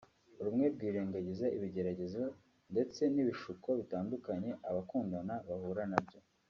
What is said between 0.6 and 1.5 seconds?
rwirengagiza